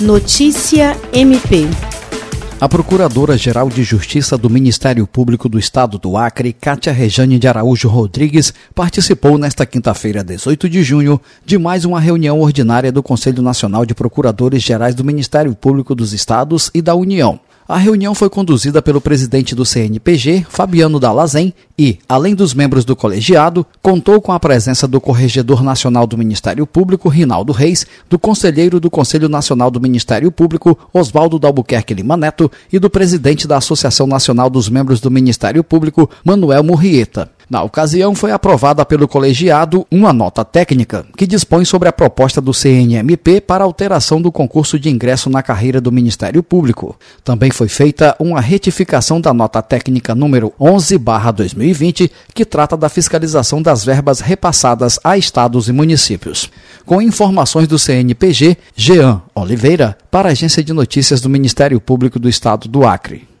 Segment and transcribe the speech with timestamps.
[0.00, 1.66] Notícia MP.
[2.60, 7.88] A Procuradora-Geral de Justiça do Ministério Público do Estado do Acre, Cátia Rejane de Araújo
[7.88, 13.84] Rodrigues, participou nesta quinta-feira, 18 de junho, de mais uma reunião ordinária do Conselho Nacional
[13.84, 17.40] de Procuradores Gerais do Ministério Público dos Estados e da União.
[17.68, 22.96] A reunião foi conduzida pelo presidente do CNPG, Fabiano Dalazen, e, além dos membros do
[22.96, 28.80] colegiado, contou com a presença do Corregedor Nacional do Ministério Público, Rinaldo Reis, do Conselheiro
[28.80, 34.06] do Conselho Nacional do Ministério Público, Oswaldo Dalbuquerque Lima Neto, e do presidente da Associação
[34.06, 37.30] Nacional dos Membros do Ministério Público, Manuel Murrieta.
[37.50, 42.52] Na ocasião, foi aprovada pelo colegiado uma nota técnica que dispõe sobre a proposta do
[42.52, 46.94] CNMP para alteração do concurso de ingresso na carreira do Ministério Público.
[47.24, 53.84] Também foi feita uma retificação da nota técnica número 11/2020, que trata da fiscalização das
[53.84, 56.50] verbas repassadas a estados e municípios.
[56.84, 62.28] Com informações do CNPG, Jean Oliveira, para a Agência de Notícias do Ministério Público do
[62.28, 63.28] Estado do Acre.